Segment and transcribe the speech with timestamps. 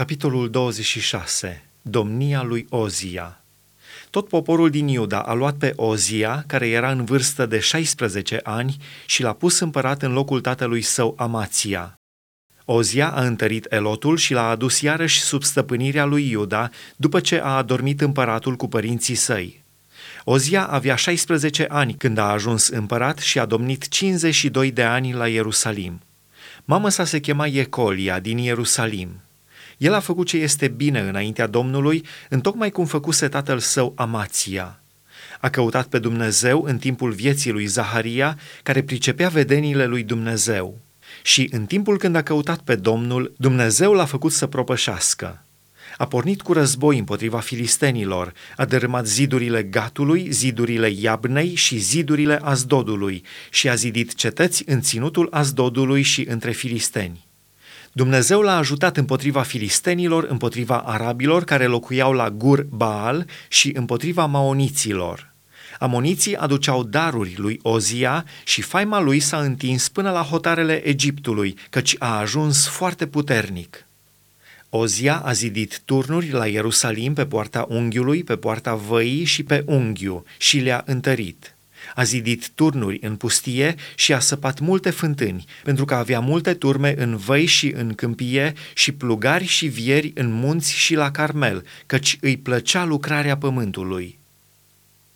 [0.00, 1.62] Capitolul 26.
[1.82, 3.40] Domnia lui Ozia.
[4.10, 8.76] Tot poporul din Iuda a luat pe Ozia, care era în vârstă de 16 ani,
[9.06, 11.94] și l-a pus împărat în locul tatălui său Amația.
[12.64, 17.56] Ozia a întărit Elotul și l-a adus iarăși sub stăpânirea lui Iuda, după ce a
[17.56, 19.64] adormit împăratul cu părinții săi.
[20.24, 25.28] Ozia avea 16 ani când a ajuns împărat și a domnit 52 de ani la
[25.28, 26.00] Ierusalim.
[26.64, 29.20] Mama sa se chema Ecolia din Ierusalim.
[29.80, 34.80] El a făcut ce este bine înaintea Domnului, întocmai cum făcuse tatăl său Amația.
[35.40, 40.78] A căutat pe Dumnezeu în timpul vieții lui Zaharia, care pricepea vedeniile lui Dumnezeu.
[41.22, 45.44] Și în timpul când a căutat pe Domnul, Dumnezeu l-a făcut să propășească.
[45.96, 53.24] A pornit cu război împotriva filistenilor, a dărâmat zidurile Gatului, zidurile Iabnei și zidurile Azdodului
[53.50, 57.28] și a zidit cetăți în ținutul Azdodului și între filisteni.
[57.92, 65.32] Dumnezeu l-a ajutat împotriva filistenilor, împotriva arabilor care locuiau la Gur Baal și împotriva maoniților.
[65.78, 71.96] Amoniții aduceau daruri lui Ozia și faima lui s-a întins până la hotarele Egiptului, căci
[71.98, 73.86] a ajuns foarte puternic.
[74.68, 80.24] Ozia a zidit turnuri la Ierusalim pe poarta unghiului, pe poarta văii și pe unghiu
[80.38, 81.54] și le-a întărit.
[81.94, 86.94] A zidit turnuri în pustie și a săpat multe fântâni, pentru că avea multe turme
[86.96, 92.18] în văi și în câmpie și plugari și vieri în munți și la Carmel, căci
[92.20, 94.18] îi plăcea lucrarea pământului.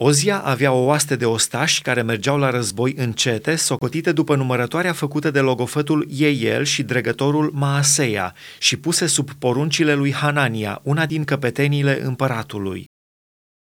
[0.00, 4.92] Ozia avea o oaste de ostași care mergeau la război în cete, socotite după numărătoarea
[4.92, 11.24] făcută de logofătul Ieiel și dregătorul Maaseia și puse sub poruncile lui Hanania, una din
[11.24, 12.87] căpeteniile împăratului.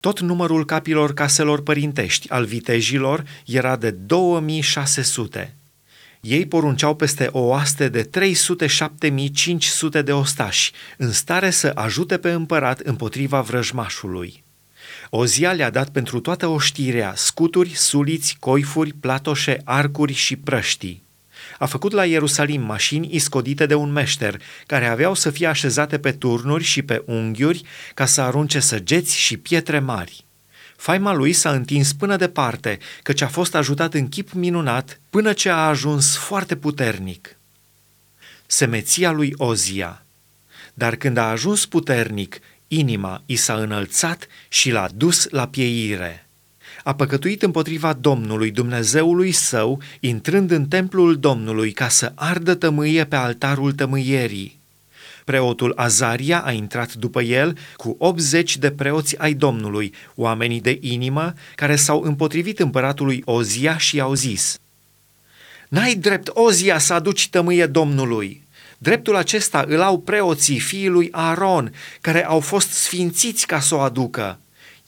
[0.01, 5.57] Tot numărul capilor caselor părintești al vitejilor era de 2600.
[6.21, 8.11] Ei porunceau peste o oaste de
[9.97, 14.45] 307.500 de ostași, în stare să ajute pe împărat împotriva vrăjmașului.
[15.11, 21.03] Ozia le-a dat pentru toată oștirea scuturi, suliți, coifuri, platoșe, arcuri și prăștii.
[21.59, 26.13] A făcut la Ierusalim mașini iscodite de un meșter, care aveau să fie așezate pe
[26.13, 27.63] turnuri și pe unghiuri
[27.95, 30.25] ca să arunce săgeți și pietre mari.
[30.77, 35.49] Faima lui s-a întins până departe, căci a fost ajutat în chip minunat până ce
[35.49, 37.37] a ajuns foarte puternic.
[38.47, 40.05] Semeția lui Ozia
[40.75, 42.39] Dar când a ajuns puternic,
[42.69, 46.28] inima i s-a înălțat și l-a dus la pieire.
[46.85, 53.17] A păcătuit împotriva Domnului Dumnezeului său, intrând în templul Domnului ca să ardă tămâie pe
[53.17, 54.59] altarul tămâierii.
[55.25, 61.35] Preotul Azaria a intrat după el cu 80 de preoți ai Domnului, oamenii de inimă,
[61.55, 64.59] care s-au împotrivit împăratului Ozia și au zis
[65.69, 68.47] N-ai drept, Ozia, să aduci tămâie Domnului!'
[68.79, 74.39] Dreptul acesta îl au preoții fiului Aaron, care au fost sfințiți ca să o aducă.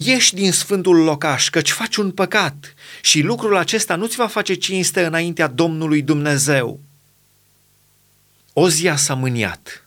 [0.03, 5.05] Ieși din sfântul locaș, căci faci un păcat și lucrul acesta nu-ți va face cinste
[5.05, 6.81] înaintea Domnului Dumnezeu.
[8.53, 9.85] Ozia s-a mâniat.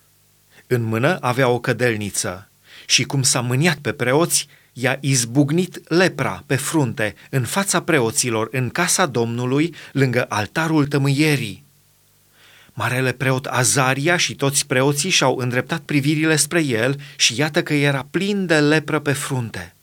[0.68, 2.50] În mână avea o cădelniță
[2.86, 8.70] și cum s-a mâniat pe preoți, i-a izbugnit lepra pe frunte în fața preoților în
[8.70, 11.64] casa Domnului lângă altarul tămâierii.
[12.74, 18.08] Marele preot Azaria și toți preoții și-au îndreptat privirile spre el și iată că era
[18.12, 19.74] plin de lepră pe frunte.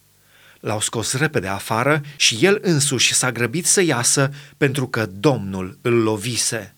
[0.61, 5.95] L-au scos repede afară și el însuși s-a grăbit să iasă pentru că Domnul îl
[5.95, 6.75] lovise.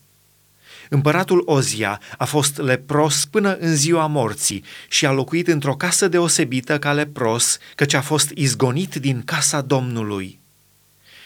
[0.89, 6.79] Împăratul Ozia a fost lepros până în ziua morții și a locuit într-o casă deosebită
[6.79, 10.41] ca lepros, căci a fost izgonit din casa Domnului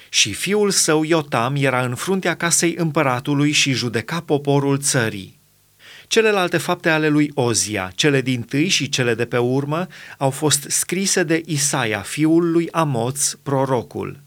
[0.09, 5.36] și fiul său Iotam era în fruntea casei împăratului și judeca poporul țării.
[6.07, 9.87] Celelalte fapte ale lui Ozia, cele din tâi și cele de pe urmă,
[10.17, 14.19] au fost scrise de Isaia, fiul lui Amoț, prorocul.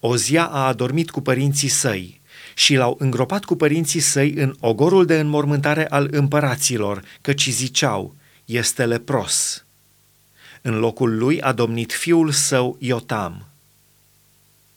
[0.00, 2.20] Ozia a adormit cu părinții săi
[2.54, 8.14] și l-au îngropat cu părinții săi în ogorul de înmormântare al împăraților, căci ziceau,
[8.44, 9.64] este lepros.
[10.62, 13.46] În locul lui a domnit fiul său Iotam.